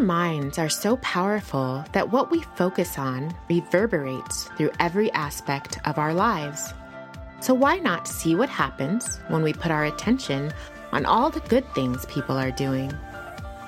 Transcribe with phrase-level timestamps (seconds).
[0.00, 5.98] Our minds are so powerful that what we focus on reverberates through every aspect of
[5.98, 6.72] our lives.
[7.40, 10.54] So, why not see what happens when we put our attention
[10.92, 12.90] on all the good things people are doing?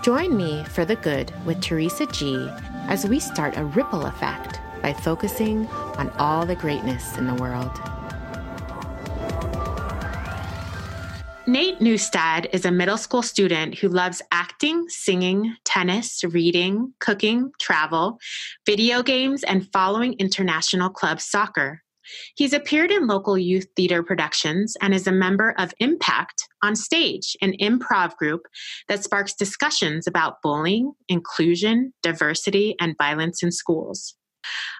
[0.02, 2.48] Join me for the good with Teresa G
[2.88, 5.66] as we start a ripple effect by focusing
[5.98, 7.78] on all the greatness in the world.
[11.44, 18.20] Nate Neustadt is a middle school student who loves acting, singing, tennis, reading, cooking, travel,
[18.64, 21.82] video games, and following international club soccer.
[22.36, 27.36] He's appeared in local youth theater productions and is a member of Impact on Stage,
[27.42, 28.42] an improv group
[28.86, 34.14] that sparks discussions about bullying, inclusion, diversity, and violence in schools.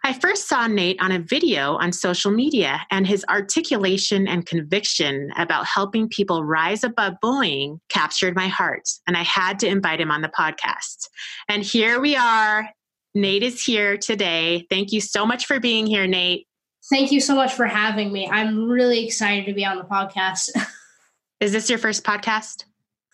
[0.05, 5.31] I first saw Nate on a video on social media, and his articulation and conviction
[5.37, 10.11] about helping people rise above bullying captured my heart, and I had to invite him
[10.11, 11.09] on the podcast.
[11.49, 12.69] And here we are.
[13.15, 14.67] Nate is here today.
[14.71, 16.47] Thank you so much for being here, Nate.
[16.91, 18.29] Thank you so much for having me.
[18.29, 20.51] I'm really excited to be on the podcast.
[21.41, 22.65] is this your first podcast?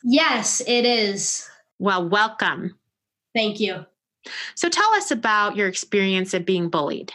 [0.05, 1.48] Yes, it is.
[1.78, 2.78] Well, welcome.
[3.34, 3.84] Thank you.
[4.55, 7.12] So tell us about your experience of being bullied.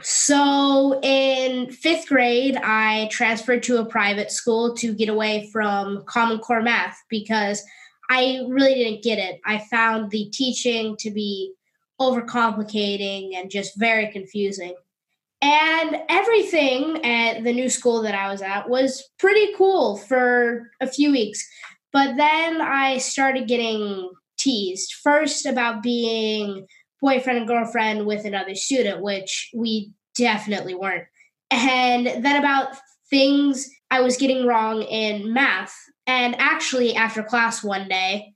[0.00, 6.38] So in fifth grade, I transferred to a private school to get away from Common
[6.38, 7.62] Core math because
[8.10, 9.40] I really didn't get it.
[9.44, 11.52] I found the teaching to be
[12.00, 14.74] overcomplicating and just very confusing.
[15.40, 20.86] And everything at the new school that I was at was pretty cool for a
[20.86, 21.46] few weeks.
[21.92, 24.10] But then I started getting
[24.42, 24.94] teased.
[25.02, 26.66] First, about being
[27.00, 31.04] boyfriend and girlfriend with another student, which we definitely weren't.
[31.50, 32.76] And then about
[33.10, 35.74] things I was getting wrong in math.
[36.06, 38.32] And actually, after class one day,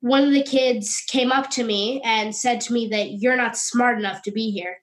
[0.00, 3.56] one of the kids came up to me and said to me that you're not
[3.56, 4.78] smart enough to be here.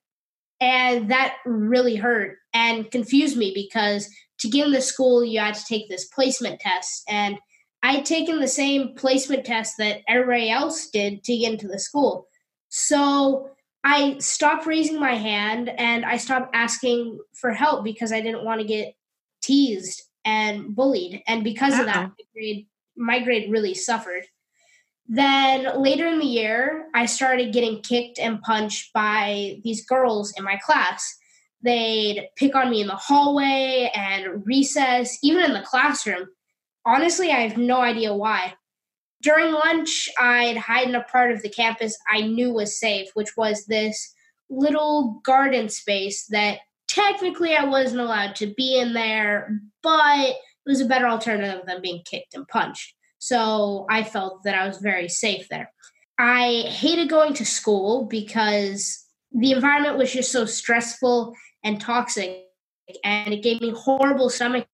[0.59, 4.09] And that really hurt and confused me because
[4.40, 7.03] to get in the school, you had to take this placement test.
[7.07, 7.38] And
[7.83, 11.77] I had taken the same placement test that everybody else did to get into the
[11.77, 12.27] school.
[12.69, 13.49] So
[13.83, 18.61] I stopped raising my hand and I stopped asking for help because I didn't want
[18.61, 18.95] to get
[19.41, 21.22] teased and bullied.
[21.27, 21.81] And because Uh-oh.
[21.81, 24.23] of that, my grade, my grade really suffered.
[25.05, 30.45] Then later in the year, I started getting kicked and punched by these girls in
[30.45, 31.17] my class.
[31.61, 36.29] They'd pick on me in the hallway and recess, even in the classroom
[36.85, 38.53] honestly, I have no idea why.
[39.21, 43.38] During lunch, I'd hide in a part of the campus I knew was safe, which
[43.38, 44.13] was this
[44.49, 50.35] little garden space that technically I wasn't allowed to be in there, but it
[50.66, 52.93] was a better alternative than being kicked and punched.
[53.19, 55.72] So I felt that I was very safe there.
[56.19, 61.33] I hated going to school because the environment was just so stressful
[61.63, 62.43] and toxic,
[63.03, 64.67] and it gave me horrible stomach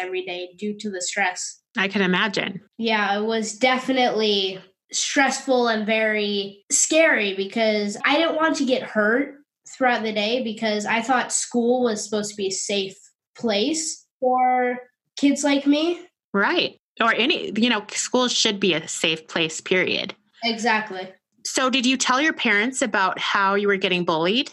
[0.00, 1.60] every day due to the stress.
[1.76, 2.60] I can imagine.
[2.78, 4.60] Yeah, it was definitely
[4.92, 9.36] stressful and very scary because I didn't want to get hurt
[9.68, 12.96] throughout the day because I thought school was supposed to be a safe
[13.36, 14.78] place for
[15.16, 16.00] kids like me.
[16.32, 16.78] Right.
[17.00, 20.14] Or any, you know, school should be a safe place, period.
[20.42, 21.12] Exactly.
[21.44, 24.52] So, did you tell your parents about how you were getting bullied?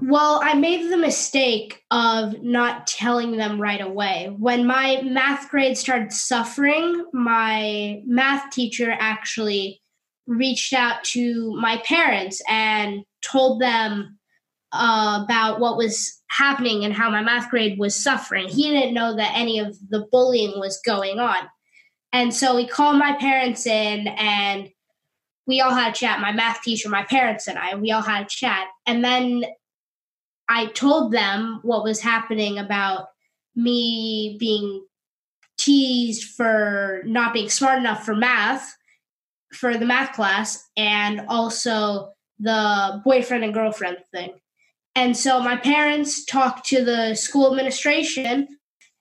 [0.00, 4.34] Well, I made the mistake of not telling them right away.
[4.38, 9.82] When my math grade started suffering, my math teacher actually
[10.26, 14.18] reached out to my parents and told them
[14.72, 18.46] uh, about what was happening and how my math grade was suffering.
[18.48, 21.48] He didn't know that any of the bullying was going on.
[22.12, 24.68] And so he called my parents in and
[25.46, 26.20] we all had a chat.
[26.20, 28.66] My math teacher, my parents, and I, we all had a chat.
[28.86, 29.44] And then
[30.48, 33.08] I told them what was happening about
[33.54, 34.84] me being
[35.58, 38.74] teased for not being smart enough for math
[39.52, 44.32] for the math class and also the boyfriend and girlfriend thing.
[44.94, 48.48] And so my parents talked to the school administration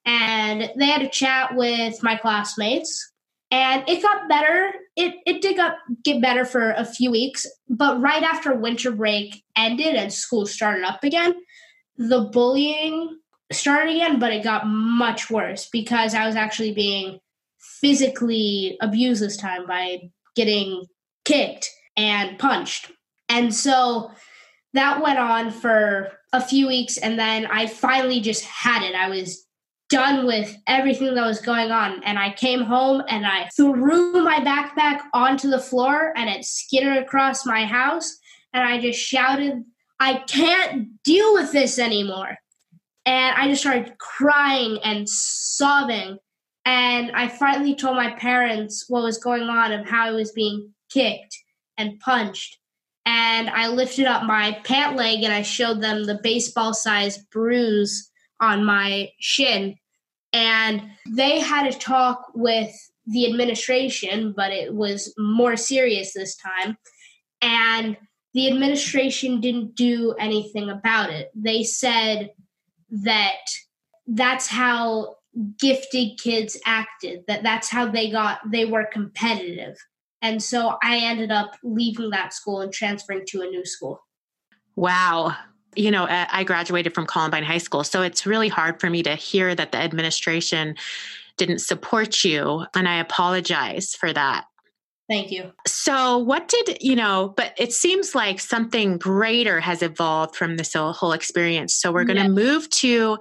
[0.05, 3.11] and they had a chat with my classmates
[3.51, 4.73] and it got better.
[4.95, 9.43] It it did got, get better for a few weeks, but right after winter break
[9.55, 11.35] ended and school started up again,
[11.97, 13.19] the bullying
[13.51, 17.19] started again, but it got much worse because I was actually being
[17.59, 20.85] physically abused this time by getting
[21.25, 22.91] kicked and punched.
[23.29, 24.11] And so
[24.73, 28.95] that went on for a few weeks and then I finally just had it.
[28.95, 29.46] I was
[29.89, 32.03] done with everything that was going on.
[32.03, 36.97] And I came home and I threw my backpack onto the floor and it skidded
[36.97, 38.17] across my house.
[38.53, 39.63] And I just shouted,
[39.99, 42.37] I can't deal with this anymore.
[43.05, 46.17] And I just started crying and sobbing.
[46.65, 50.73] And I finally told my parents what was going on and how I was being
[50.91, 51.37] kicked
[51.77, 52.57] and punched.
[53.05, 58.11] And I lifted up my pant leg and I showed them the baseball sized bruise
[58.39, 59.75] on my shin.
[60.33, 62.71] And they had a talk with
[63.05, 66.77] the administration, but it was more serious this time.
[67.41, 67.97] And
[68.33, 71.31] the administration didn't do anything about it.
[71.33, 72.31] They said
[72.89, 73.39] that
[74.05, 75.15] that's how
[75.59, 79.77] gifted kids acted, that that's how they got, they were competitive.
[80.21, 84.01] And so I ended up leaving that school and transferring to a new school.
[84.75, 85.35] Wow.
[85.77, 89.15] You know, I graduated from Columbine High School, so it's really hard for me to
[89.15, 90.75] hear that the administration
[91.37, 92.65] didn't support you.
[92.75, 94.45] And I apologize for that.
[95.09, 95.53] Thank you.
[95.65, 97.33] So, what did you know?
[97.37, 101.73] But it seems like something greater has evolved from this whole experience.
[101.75, 102.29] So, we're going to yeah.
[102.29, 103.17] move to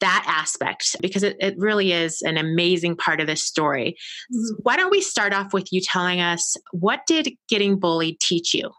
[0.00, 3.96] that aspect because it, it, really is an amazing part of this story.
[4.34, 4.62] Mm-hmm.
[4.62, 8.70] Why don't we start off with you telling us what did getting bullied teach you?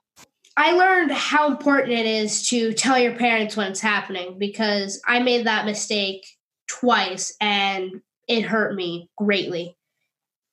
[0.55, 5.19] I learned how important it is to tell your parents when it's happening because I
[5.19, 6.25] made that mistake
[6.67, 9.75] twice and it hurt me greatly.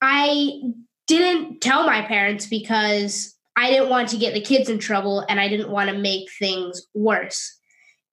[0.00, 0.60] I
[1.06, 5.38] didn't tell my parents because I didn't want to get the kids in trouble and
[5.38, 7.58] I didn't want to make things worse.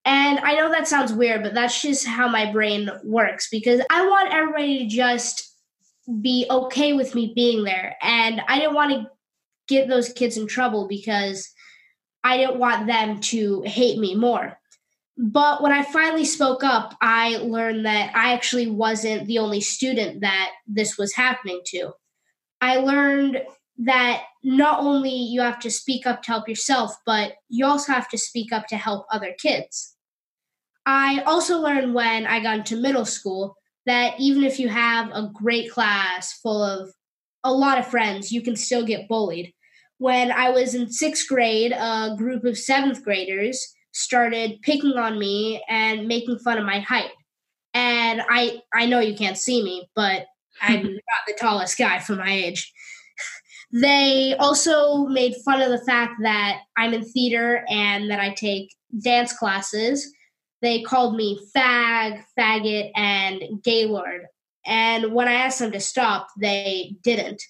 [0.03, 4.05] And I know that sounds weird, but that's just how my brain works because I
[4.07, 5.53] want everybody to just
[6.21, 7.95] be okay with me being there.
[8.01, 9.11] And I didn't want to
[9.67, 11.49] get those kids in trouble because
[12.27, 14.59] I didn't want them to hate me more.
[15.17, 20.19] But when I finally spoke up, I learned that I actually wasn't the only student
[20.21, 21.93] that this was happening to.
[22.59, 23.41] I learned
[23.77, 28.09] that not only you have to speak up to help yourself, but you also have
[28.09, 29.95] to speak up to help other kids.
[30.85, 35.31] I also learned when I got into middle school that even if you have a
[35.33, 36.91] great class full of
[37.45, 39.53] a lot of friends, you can still get bullied.
[39.99, 45.63] When I was in sixth grade, a group of seventh graders started picking on me
[45.67, 47.11] and making fun of my height.
[47.73, 50.27] And I I know you can't see me, but
[50.61, 52.71] I'm not the tallest guy for my age.
[53.69, 58.73] They also made fun of the fact that I'm in theater and that I take
[59.03, 60.09] dance classes.
[60.61, 64.27] They called me fag, faggot, and gaylord.
[64.65, 67.43] And when I asked them to stop, they didn't.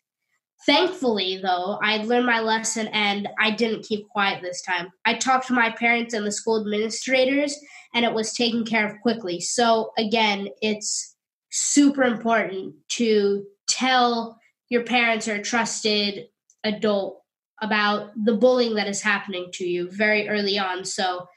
[0.67, 4.89] Thankfully, though, I learned my lesson and I didn't keep quiet this time.
[5.05, 7.57] I talked to my parents and the school administrators,
[7.93, 9.39] and it was taken care of quickly.
[9.39, 11.15] So, again, it's
[11.51, 14.37] super important to tell
[14.67, 16.25] your parents or a trusted
[16.65, 17.21] adult
[17.61, 21.27] about the bullying that is happening to you very early on so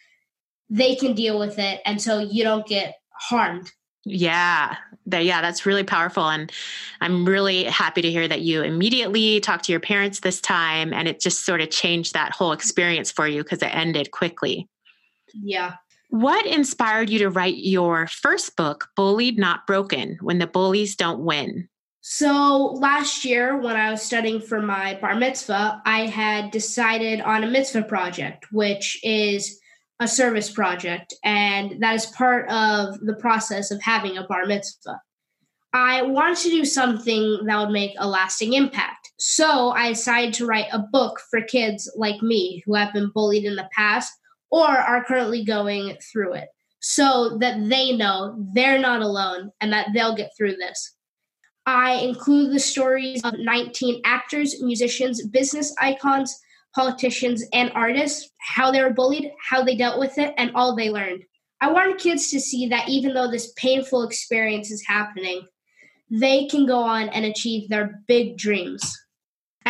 [0.69, 3.71] they can deal with it and so you don't get harmed
[4.05, 4.77] yeah
[5.07, 6.51] that, yeah that's really powerful and
[7.01, 11.07] i'm really happy to hear that you immediately talked to your parents this time and
[11.07, 14.69] it just sort of changed that whole experience for you because it ended quickly
[15.43, 15.75] yeah
[16.11, 21.21] what inspired you to write your first book, Bullied Not Broken When the Bullies Don't
[21.21, 21.69] Win?
[22.01, 27.45] So, last year when I was studying for my bar mitzvah, I had decided on
[27.45, 29.60] a mitzvah project, which is
[30.01, 35.01] a service project, and that is part of the process of having a bar mitzvah.
[35.73, 39.13] I wanted to do something that would make a lasting impact.
[39.19, 43.45] So, I decided to write a book for kids like me who have been bullied
[43.45, 44.13] in the past
[44.51, 46.49] or are currently going through it
[46.81, 50.97] so that they know they're not alone and that they'll get through this.
[51.67, 56.37] I include the stories of 19 actors, musicians, business icons,
[56.75, 60.91] politicians, and artists, how they were bullied, how they dealt with it, and all they
[60.91, 61.23] learned.
[61.61, 65.47] I wanted kids to see that even though this painful experience is happening,
[66.11, 68.99] they can go on and achieve their big dreams.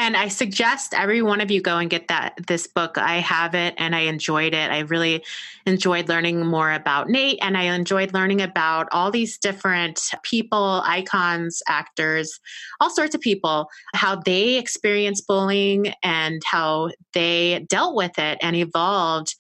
[0.01, 2.97] And I suggest every one of you go and get that this book.
[2.97, 4.71] I have it and I enjoyed it.
[4.71, 5.23] I really
[5.67, 11.63] enjoyed learning more about Nate and I enjoyed learning about all these different people, icons,
[11.69, 12.41] actors,
[12.81, 18.57] all sorts of people, how they experienced bullying and how they dealt with it and
[18.57, 19.37] evolved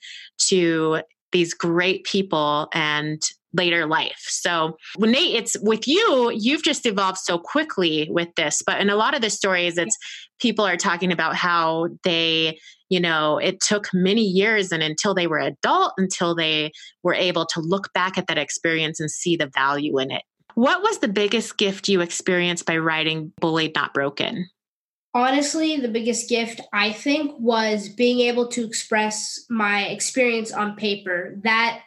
[0.48, 1.00] to
[1.32, 4.26] these great people and later life.
[4.28, 8.62] So Nate, it's with you, you've just evolved so quickly with this.
[8.64, 9.96] But in a lot of the stories, it's
[10.40, 15.26] people are talking about how they, you know, it took many years and until they
[15.26, 19.50] were adult, until they were able to look back at that experience and see the
[19.54, 20.22] value in it.
[20.54, 24.48] What was the biggest gift you experienced by writing Bullied Not Broken?
[25.12, 31.36] Honestly, the biggest gift I think was being able to express my experience on paper.
[31.42, 31.80] That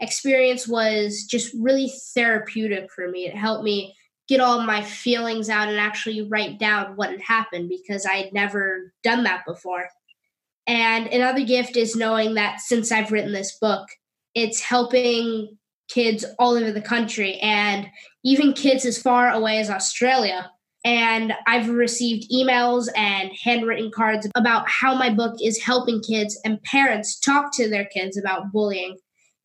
[0.00, 3.26] experience was just really therapeutic for me.
[3.26, 3.94] It helped me
[4.28, 8.32] get all my feelings out and actually write down what had happened because I had
[8.32, 9.88] never done that before.
[10.66, 13.86] And another gift is knowing that since I've written this book,
[14.34, 17.88] it's helping kids all over the country and
[18.24, 20.50] even kids as far away as Australia.
[20.84, 26.62] And I've received emails and handwritten cards about how my book is helping kids and
[26.62, 28.98] parents talk to their kids about bullying,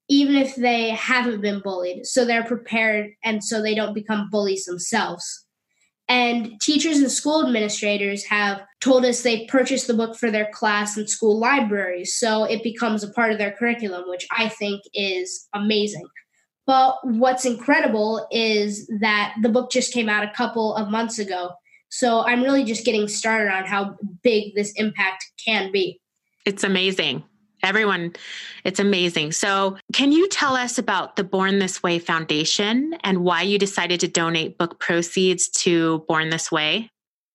[0.10, 2.06] even if they haven't been bullied.
[2.06, 5.46] So they're prepared and so they don't become bullies themselves.
[6.08, 10.98] And teachers and school administrators have told us they purchased the book for their class
[10.98, 12.18] and school libraries.
[12.18, 16.08] So it becomes a part of their curriculum, which I think is amazing.
[16.66, 21.52] But what's incredible is that the book just came out a couple of months ago.
[21.90, 26.02] So I'm really just getting started on how big this impact can be.
[26.46, 27.24] It's amazing.
[27.64, 28.14] Everyone,
[28.64, 29.34] it's amazing.
[29.34, 34.00] So, can you tell us about the Born This Way Foundation and why you decided
[34.02, 36.90] to donate book proceeds to Born This Way?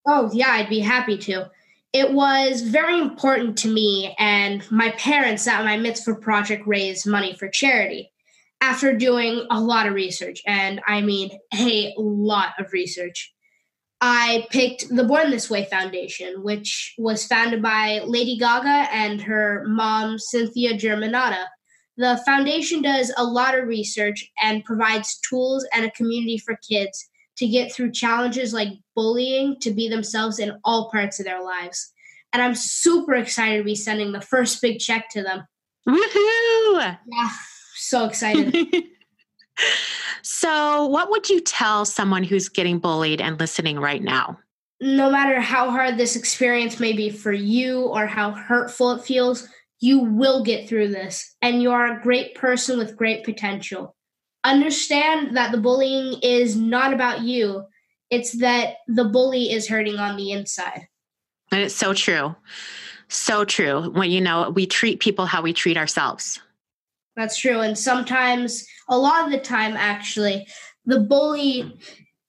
[0.06, 1.50] Oh, yeah, I'd be happy to.
[1.92, 7.34] It was very important to me and my parents that my mitzvah project raised money
[7.34, 8.10] for charity
[8.60, 13.32] after doing a lot of research, and I mean a lot of research,
[14.06, 19.64] I picked the Born This Way Foundation, which was founded by Lady Gaga and her
[19.66, 21.46] mom, Cynthia Germanotta.
[21.96, 27.08] The foundation does a lot of research and provides tools and a community for kids
[27.38, 31.90] to get through challenges like bullying to be themselves in all parts of their lives.
[32.34, 35.46] And I'm super excited to be sending the first big check to them.
[35.88, 36.98] Woohoo!
[37.06, 37.30] Yeah,
[37.74, 38.54] so excited.
[40.26, 44.38] so, what would you tell someone who's getting bullied and listening right now?
[44.80, 49.46] No matter how hard this experience may be for you or how hurtful it feels,
[49.80, 53.94] you will get through this, and you are a great person with great potential.
[54.44, 57.64] Understand that the bullying is not about you,
[58.08, 60.88] it's that the bully is hurting on the inside.
[61.52, 62.34] And it's so true.
[63.08, 63.90] So true.
[63.90, 66.40] When you know, we treat people how we treat ourselves.
[67.16, 67.60] That's true.
[67.60, 70.46] And sometimes, a lot of the time, actually,
[70.84, 71.78] the bully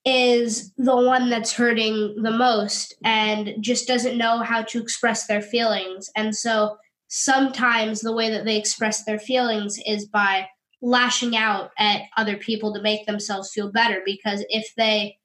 [0.06, 5.42] is the one that's hurting the most and just doesn't know how to express their
[5.42, 6.10] feelings.
[6.16, 6.78] And so
[7.08, 10.48] sometimes the way that they express their feelings is by
[10.82, 14.02] lashing out at other people to make themselves feel better.
[14.06, 15.18] Because if they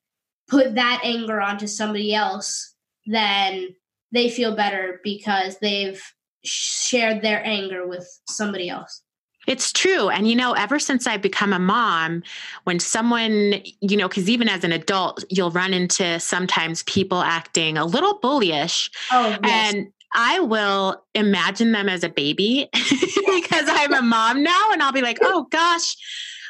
[0.49, 2.75] put that anger onto somebody else,
[3.07, 3.69] then
[4.12, 6.02] they feel better because they've
[6.43, 9.02] shared their anger with somebody else.
[9.47, 10.11] It's true.
[10.11, 12.23] And, you know, ever since I've become a mom,
[12.64, 17.78] when someone, you know, because even as an adult, you'll run into sometimes people acting
[17.78, 18.90] a little bullyish.
[19.11, 19.75] Oh, yes.
[19.75, 24.70] And I will imagine them as a baby because I'm a mom now.
[24.73, 25.97] And I'll be like, oh gosh,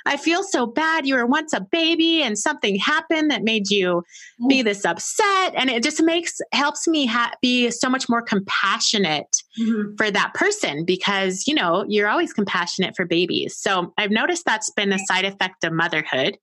[0.07, 1.07] I feel so bad.
[1.07, 4.03] You were once a baby and something happened that made you
[4.49, 4.65] be mm.
[4.65, 5.55] this upset.
[5.55, 9.95] And it just makes, helps me ha- be so much more compassionate mm-hmm.
[9.97, 13.57] for that person because, you know, you're always compassionate for babies.
[13.57, 16.39] So I've noticed that's been a side effect of motherhood.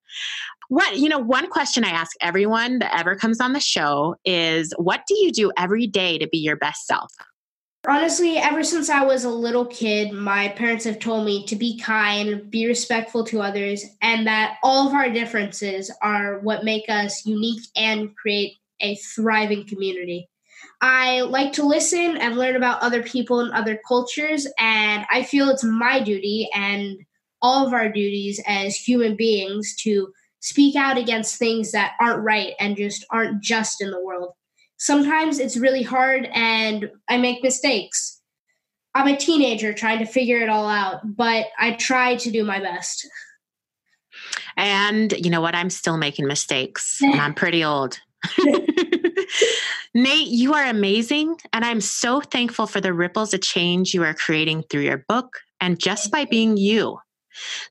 [0.69, 4.73] What, you know, one question I ask everyone that ever comes on the show is
[4.77, 7.11] what do you do every day to be your best self?
[7.89, 11.79] Honestly, ever since I was a little kid, my parents have told me to be
[11.79, 17.25] kind, be respectful to others, and that all of our differences are what make us
[17.25, 20.27] unique and create a thriving community.
[20.81, 25.47] I like to listen and learn about other people and other cultures, and I feel
[25.47, 26.97] it's my duty and
[27.41, 32.53] all of our duties as human beings to speak out against things that aren't right
[32.59, 34.33] and just aren't just in the world
[34.77, 38.21] sometimes it's really hard and I make mistakes.
[38.95, 42.59] I'm a teenager trying to figure it all out, but I try to do my
[42.59, 43.07] best.
[44.55, 45.53] And you know what?
[45.53, 47.99] I'm still making mistakes, and I'm pretty old.
[49.93, 51.37] Nate, you are amazing.
[51.53, 55.37] And I'm so thankful for the ripples of change you are creating through your book
[55.61, 56.99] and just by being you.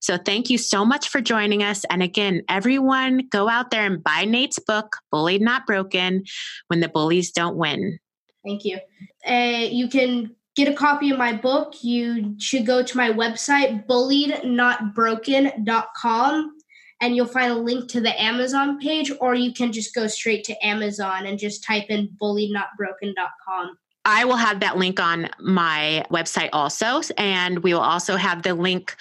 [0.00, 1.84] So thank you so much for joining us.
[1.90, 6.24] And again, everyone go out there and buy Nate's book, Bullied Not Broken
[6.68, 7.98] When the Bullies Don't Win.
[8.44, 8.78] Thank you.
[9.26, 11.82] Uh, you can get a copy of my book.
[11.82, 16.52] You should go to my website, bulliednotbroken.com,
[17.00, 20.44] and you'll find a link to the Amazon page, or you can just go straight
[20.44, 23.76] to Amazon and just type in bulliednotbroken.com.
[24.06, 27.02] I will have that link on my website also.
[27.18, 28.96] And we will also have the link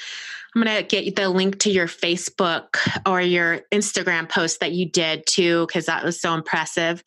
[0.56, 4.90] I'm going to get the link to your Facebook or your Instagram post that you
[4.90, 7.04] did too, because that was so impressive.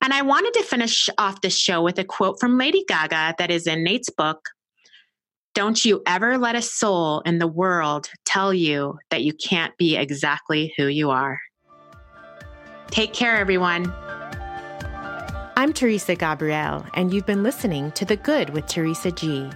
[0.00, 3.50] And I wanted to finish off the show with a quote from Lady Gaga that
[3.50, 4.50] is in Nate's book.
[5.52, 9.96] Don't you ever let a soul in the world tell you that you can't be
[9.96, 11.40] exactly who you are.
[12.92, 13.92] Take care, everyone.
[15.54, 19.50] I'm Teresa Gabrielle, and you've been listening to The Good with Teresa G.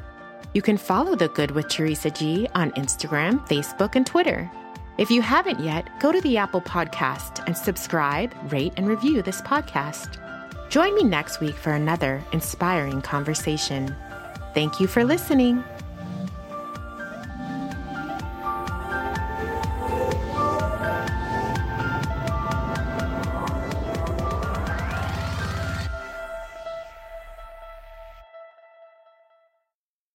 [0.52, 4.50] You can follow The Good with Teresa G on Instagram, Facebook, and Twitter.
[4.98, 9.40] If you haven't yet, go to the Apple Podcast and subscribe, rate, and review this
[9.40, 10.18] podcast.
[10.68, 13.96] Join me next week for another inspiring conversation.
[14.52, 15.64] Thank you for listening.